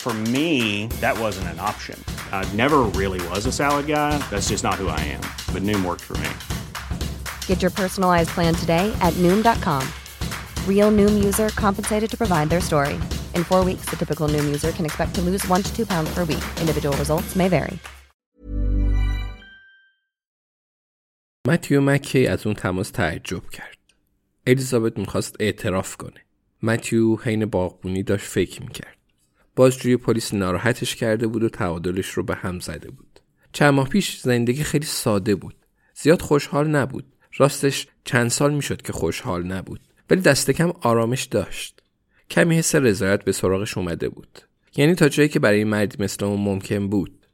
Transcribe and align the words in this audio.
For 0.00 0.12
me, 0.36 0.88
that 1.00 1.18
wasn't 1.18 1.48
an 1.54 1.60
option. 1.70 1.98
I 2.30 2.42
never 2.62 2.80
really 3.00 3.20
was 3.28 3.46
a 3.46 3.52
salad 3.52 3.86
guy. 3.86 4.12
That's 4.30 4.48
just 4.50 4.62
not 4.68 4.74
who 4.74 4.88
I 4.88 5.00
am. 5.16 5.24
But 5.54 5.62
Noom 5.68 5.82
worked 5.82 6.04
for 6.10 6.18
me. 6.24 6.30
Get 7.46 7.62
your 7.62 7.70
personalized 7.70 8.30
plan 8.36 8.54
today 8.54 8.86
at 9.00 9.14
Noom.com. 9.14 9.82
Real 10.68 10.90
Noom 10.98 11.14
user 11.24 11.48
compensated 11.64 12.10
to 12.10 12.18
provide 12.18 12.50
their 12.50 12.60
story. 12.60 12.96
In 13.36 13.44
four 13.44 13.64
weeks, 13.64 13.86
the 13.90 13.96
typical 13.96 14.28
Noom 14.28 14.44
user 14.44 14.72
can 14.72 14.84
expect 14.84 15.14
to 15.14 15.22
lose 15.22 15.42
one 15.48 15.62
to 15.62 15.70
two 15.76 15.86
pounds 15.86 16.10
per 16.14 16.24
week. 16.24 16.44
Individual 16.60 16.94
results 16.98 17.34
may 17.34 17.48
vary. 17.48 17.78
متیو 21.46 21.80
مکی 21.80 22.26
از 22.26 22.46
اون 22.46 22.54
تماس 22.54 22.90
تعجب 22.90 23.50
کرد. 23.50 23.78
الیزابت 24.46 24.98
میخواست 24.98 25.36
اعتراف 25.40 25.96
کنه. 25.96 26.24
متیو 26.62 27.16
حین 27.16 27.46
باغبونی 27.46 28.02
داشت 28.02 28.26
فکر 28.26 28.62
میکرد. 28.62 28.96
بازجوی 29.59 29.97
پلیس 29.97 30.33
ناراحتش 30.33 30.95
کرده 30.95 31.27
بود 31.27 31.43
و 31.43 31.49
تعادلش 31.49 32.09
رو 32.09 32.23
به 32.23 32.35
هم 32.35 32.59
زده 32.59 32.91
بود. 32.91 33.19
چند 33.51 33.73
ماه 33.73 33.89
پیش 33.89 34.19
زندگی 34.19 34.63
خیلی 34.63 34.85
ساده 34.85 35.35
بود. 35.35 35.55
زیاد 35.95 36.21
خوشحال 36.21 36.67
نبود. 36.67 37.05
راستش 37.37 37.87
چند 38.03 38.29
سال 38.29 38.53
می‌شد 38.53 38.81
که 38.81 38.93
خوشحال 38.93 39.43
نبود. 39.43 39.79
ولی 40.09 40.21
دست 40.21 40.51
کم 40.51 40.69
آرامش 40.81 41.23
داشت. 41.23 41.81
کمی 42.29 42.57
حس 42.57 42.75
رضایت 42.75 43.23
به 43.23 43.31
سراغش 43.31 43.77
اومده 43.77 44.09
بود. 44.09 44.39
یعنی 44.75 44.95
تا 44.95 45.09
جایی 45.09 45.29
که 45.29 45.39
برای 45.39 45.63
مردی 45.63 46.03
مثل 46.03 46.25
اون 46.25 46.39
ممکن 46.39 46.87
بود. 46.87 47.25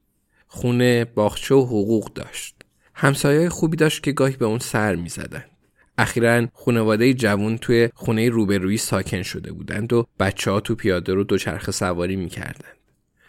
خونه، 0.48 1.06
باغچه 1.06 1.56
و 1.56 1.66
حقوق 1.66 2.14
داشت. 2.14 2.56
همسایه 2.94 3.50
خوبی 3.50 3.78
داشت 3.78 4.04
که 4.04 4.12
گاهی 4.12 4.36
به 4.36 4.46
اون 4.46 4.60
سر 4.60 4.96
می‌زدن. 4.96 5.46
اخیرا 5.98 6.48
خانواده 6.54 7.14
جوون 7.14 7.58
توی 7.58 7.90
خونه 7.94 8.30
روبرویی 8.30 8.78
ساکن 8.78 9.22
شده 9.22 9.52
بودند 9.52 9.94
و 9.94 10.08
بچه 10.20 10.52
ها 10.52 10.60
تو 10.60 10.76
پیاده 10.76 11.14
رو 11.14 11.24
دوچرخه 11.24 11.72
سواری 11.72 12.16
می‌کردند. 12.16 12.78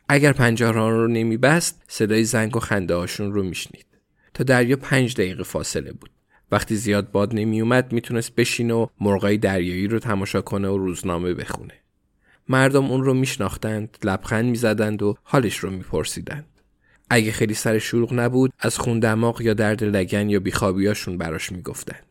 اگر 0.08 0.32
پنجره 0.32 0.90
رو 0.90 1.08
نمیبست 1.08 1.82
صدای 1.88 2.24
زنگ 2.24 2.56
و 2.56 2.60
خنده 2.60 2.94
هاشون 2.94 3.32
رو 3.32 3.42
میشنید. 3.42 3.86
تا 4.34 4.44
دریا 4.44 4.76
پنج 4.76 5.14
دقیقه 5.14 5.42
فاصله 5.42 5.92
بود. 5.92 6.10
وقتی 6.52 6.76
زیاد 6.76 7.10
باد 7.10 7.34
نمیومد 7.34 7.92
می‌تونست 7.92 8.34
بشینه 8.34 8.74
و 8.74 8.86
مرغای 9.00 9.36
دریایی 9.38 9.86
رو 9.86 9.98
تماشا 9.98 10.40
کنه 10.40 10.68
و 10.68 10.78
روزنامه 10.78 11.34
بخونه. 11.34 11.74
مردم 12.48 12.84
اون 12.84 13.04
رو 13.04 13.14
میشناختند، 13.14 13.96
لبخند 14.04 14.44
می‌زدند 14.44 15.02
و 15.02 15.16
حالش 15.22 15.56
رو 15.56 15.70
میپرسیدند. 15.70 16.46
اگه 17.10 17.32
خیلی 17.32 17.54
سر 17.54 17.78
شلوغ 17.78 18.14
نبود 18.14 18.52
از 18.58 18.78
خون 18.78 19.00
دماغ 19.00 19.40
یا 19.40 19.54
درد 19.54 19.84
لگن 19.84 20.30
یا 20.30 20.40
بیخوابیاشون 20.40 21.18
براش 21.18 21.52
می‌گفتند. 21.52 22.02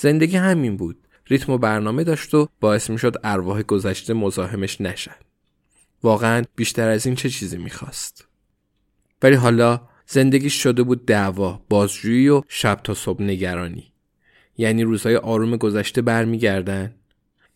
زندگی 0.00 0.36
همین 0.36 0.76
بود. 0.76 0.96
ریتم 1.26 1.52
و 1.52 1.58
برنامه 1.58 2.04
داشت 2.04 2.34
و 2.34 2.48
باعث 2.60 2.90
می‌شد 2.90 3.16
ارواح 3.24 3.62
گذشته 3.62 4.14
مزاحمش 4.14 4.80
نشن. 4.80 5.14
واقعا 6.02 6.44
بیشتر 6.56 6.88
از 6.88 7.06
این 7.06 7.14
چه 7.14 7.30
چیزی 7.30 7.56
می‌خواست. 7.56 8.28
ولی 9.22 9.34
حالا 9.34 9.80
زندگیش 10.06 10.62
شده 10.62 10.82
بود 10.82 11.06
دعوا، 11.06 11.62
بازجویی 11.68 12.28
و 12.28 12.42
شب 12.48 12.80
تا 12.84 12.94
صبح 12.94 13.22
نگرانی. 13.22 13.92
یعنی 14.58 14.82
روزهای 14.82 15.16
آروم 15.16 15.56
گذشته 15.56 16.02
برمیگردن. 16.02 16.94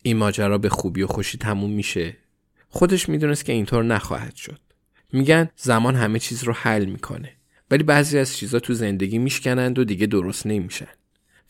این 0.01 0.17
ماجرا 0.17 0.57
به 0.57 0.69
خوبی 0.69 1.01
و 1.01 1.07
خوشی 1.07 1.37
تموم 1.37 1.71
میشه. 1.71 2.17
خودش 2.69 3.09
می‌دونست 3.09 3.45
که 3.45 3.53
اینطور 3.53 3.83
نخواهد 3.83 4.35
شد. 4.35 4.59
میگن 5.13 5.49
زمان 5.55 5.95
همه 5.95 6.19
چیز 6.19 6.43
رو 6.43 6.53
حل 6.53 6.85
می‌کنه. 6.85 7.33
ولی 7.71 7.83
بعضی 7.83 8.17
از 8.17 8.37
چیزا 8.37 8.59
تو 8.59 8.73
زندگی 8.73 9.17
میشکنند 9.17 9.79
و 9.79 9.83
دیگه 9.83 10.07
درست 10.07 10.47
نمیشن. 10.47 10.87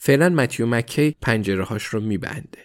فعلا 0.05 0.29
متیو 0.29 0.65
مکی 0.65 1.15
پنجره 1.21 1.63
هاش 1.63 1.83
رو 1.83 2.01
میبنده. 2.01 2.59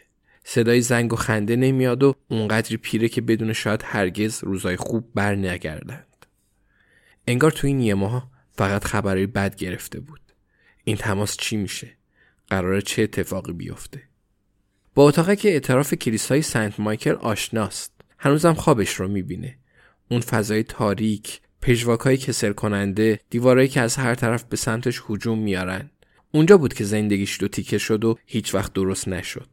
صدای 0.45 0.81
زنگ 0.81 1.13
و 1.13 1.17
خنده 1.17 1.57
نمیاد 1.57 2.03
و 2.03 2.15
اونقدری 2.29 2.77
پیره 2.77 3.09
که 3.09 3.21
بدون 3.21 3.53
شاید 3.53 3.83
هرگز 3.85 4.45
روزای 4.45 4.77
خوب 4.77 5.11
بر 5.15 5.35
نگردند. 5.35 6.27
انگار 7.27 7.51
تو 7.51 7.67
این 7.67 7.81
یه 7.81 7.95
ماه 7.95 8.31
فقط 8.53 8.85
خبرهای 8.85 9.27
بد 9.27 9.57
گرفته 9.57 10.01
بود. 10.01 10.21
این 10.85 10.97
تماس 10.97 11.37
چی 11.37 11.57
میشه؟ 11.57 11.89
قراره 12.49 12.83
چه 12.83 13.03
اتفاقی 13.03 13.53
بیفته؟ 13.53 14.03
با 14.95 15.09
اتاقه 15.09 15.37
که 15.37 15.49
اعتراف 15.49 15.95
کلیسای 15.95 16.43
سنت 16.43 16.81
مایکل 16.81 17.15
آشناست. 17.15 17.93
هنوزم 18.19 18.55
خوابش 18.55 18.95
رو 18.95 19.09
می‌بینه. 19.09 19.59
اون 20.11 20.21
فضای 20.21 20.63
تاریک، 20.63 21.41
پژواکای 21.63 22.17
کسل 22.17 22.53
کننده، 22.53 23.21
دیوارایی 23.31 23.69
که 23.69 23.81
از 23.81 23.97
هر 23.97 24.15
طرف 24.15 24.45
به 24.45 24.57
سمتش 24.57 25.03
هجوم 25.09 25.39
میارن. 25.39 25.91
اونجا 26.33 26.59
بود 26.59 26.75
که 26.75 26.85
زندگیش 26.85 27.41
دو 27.41 27.49
تیکه 27.49 27.79
شد 27.79 28.05
و 28.05 28.19
هیچ 28.27 28.55
وقت 28.55 28.73
درست 28.73 29.09
نشد. 29.09 29.49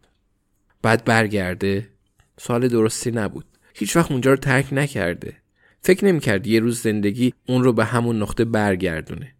بعد 0.81 1.05
برگرده 1.05 1.89
سال 2.37 2.67
درستی 2.67 3.11
نبود. 3.11 3.45
هیچ 3.73 3.95
وقت 3.95 4.11
اونجا 4.11 4.31
رو 4.31 4.37
ترک 4.37 4.67
نکرده. 4.71 5.37
فکر 5.81 6.05
نمی‌کرد 6.05 6.47
یه 6.47 6.59
روز 6.59 6.81
زندگی 6.81 7.33
اون 7.47 7.63
رو 7.63 7.73
به 7.73 7.85
همون 7.85 8.21
نقطه 8.21 8.45
برگردونه. 8.45 9.35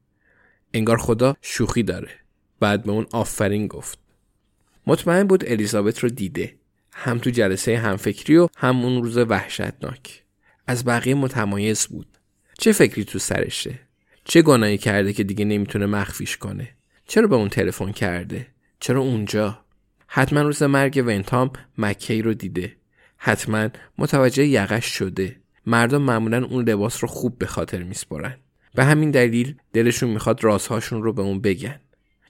انگار 0.73 0.97
خدا 0.97 1.35
شوخی 1.41 1.83
داره. 1.83 2.09
بعد 2.59 2.83
به 2.83 2.91
اون 2.91 3.07
آفرین 3.11 3.67
گفت. 3.67 3.99
مطمئن 4.87 5.23
بود 5.23 5.43
الیزابت 5.47 5.99
رو 5.99 6.09
دیده. 6.09 6.55
هم 6.93 7.17
تو 7.17 7.29
جلسه 7.29 7.77
همفکری 7.77 8.37
و 8.37 8.47
هم 8.57 8.85
اون 8.85 9.03
روز 9.03 9.17
وحشتناک. 9.17 10.23
از 10.67 10.85
بقیه 10.85 11.15
متمایز 11.15 11.87
بود. 11.87 12.07
چه 12.59 12.71
فکری 12.71 13.05
تو 13.05 13.19
سرشه؟ 13.19 13.79
چه 14.23 14.41
گناهی 14.41 14.77
کرده 14.77 15.13
که 15.13 15.23
دیگه 15.23 15.45
نمی‌تونه 15.45 15.85
مخفیش 15.85 16.37
کنه؟ 16.37 16.74
چرا 17.07 17.27
به 17.27 17.35
اون 17.35 17.49
تلفن 17.49 17.91
کرده؟ 17.91 18.47
چرا 18.79 18.99
اونجا؟ 18.99 19.59
حتما 20.07 20.41
روز 20.41 20.63
مرگ 20.63 21.03
ونتام 21.07 21.51
مکی 21.77 22.21
رو 22.21 22.33
دیده. 22.33 22.75
حتما 23.17 23.69
متوجه 23.97 24.45
یقش 24.45 24.85
شده. 24.85 25.35
مردم 25.65 26.01
معمولا 26.01 26.45
اون 26.45 26.69
لباس 26.69 27.03
رو 27.03 27.07
خوب 27.07 27.37
به 27.37 27.45
خاطر 27.45 27.83
میسپرن. 27.83 28.37
به 28.75 28.83
همین 28.83 29.11
دلیل 29.11 29.55
دلشون 29.73 30.09
می‌خواد 30.09 30.43
رازهاشون 30.43 31.03
رو 31.03 31.13
به 31.13 31.21
اون 31.21 31.41
بگن. 31.41 31.79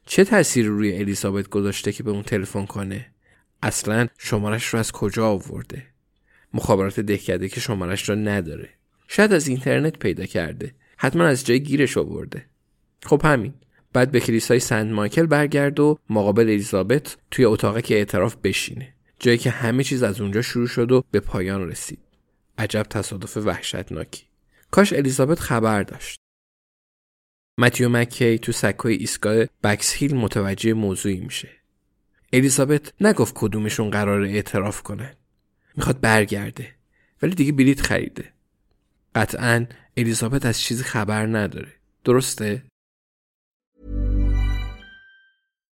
چه 0.06 0.24
تأثیری 0.24 0.68
روی 0.68 0.98
الیزابت 0.98 1.50
گذاشته 1.50 1.92
که 1.92 2.04
به 2.04 2.12
اون 2.12 2.24
تلفن 2.24 2.66
کنه؟ 2.66 3.06
اصلا 3.64 4.08
شمارش 4.18 4.66
رو 4.66 4.80
از 4.80 4.92
کجا 4.92 5.28
آورده؟ 5.28 5.84
مخابرات 6.54 7.00
دهکده 7.00 7.50
که 7.50 7.60
شمارش 7.60 8.10
رو 8.10 8.16
نداره. 8.16 8.70
شاید 9.08 9.34
از 9.34 9.48
اینترنت 9.48 10.00
پیدا 10.00 10.26
کرده. 10.26 10.76
حتما 10.98 11.24
از 11.24 11.46
جای 11.46 11.60
گیرش 11.60 11.98
آورده. 11.98 12.46
خب 13.04 13.22
همین. 13.26 13.54
بعد 13.96 14.12
به 14.12 14.20
کلیسای 14.20 14.60
سنت 14.60 14.92
مایکل 14.92 15.26
برگرد 15.26 15.80
و 15.80 16.00
مقابل 16.10 16.44
الیزابت 16.44 17.18
توی 17.32 17.46
اتاقی 17.46 17.82
که 17.82 17.96
اعتراف 17.96 18.36
بشینه. 18.36 18.94
جایی 19.20 19.38
که 19.38 19.50
همه 19.50 19.84
چیز 19.84 20.04
از 20.04 20.22
اونجا 20.22 20.42
شروع 20.42 20.68
شد 20.68 20.92
و 20.92 21.04
به 21.12 21.20
پایان 21.20 21.70
رسید. 21.70 22.00
عجب 22.58 22.84
تصادف 22.84 23.38
وحشتناکی. 23.38 24.24
کاش 24.72 24.94
الیزابت 24.94 25.40
خبر 25.40 25.84
داشت. 25.84 26.20
متیو 27.60 27.90
مکی 27.90 28.38
تو 28.38 28.52
سکوی 28.52 28.94
ایستگاه 28.94 29.46
بکس 29.64 29.94
هیل 29.94 30.16
متوجه 30.16 30.74
موضوعی 30.74 31.20
میشه. 31.20 31.50
الیزابت 32.34 32.94
نگفت 33.02 33.34
کدومشون 33.38 33.90
قرار 33.90 34.22
اعتراف 34.22 34.82
کنه. 34.82 35.18
می‌خواد 35.76 36.02
برگرده. 36.02 36.76
ولی 37.22 37.36
دیگه 37.36 37.52
بلیت 37.52 37.82
خریده. 37.82 38.34
قطعا 39.16 39.66
الیزابت 39.98 40.46
از 40.46 40.60
چیزی 40.62 40.84
خبر 40.84 41.26
نداره. 41.26 41.72
درسته؟ 42.04 42.64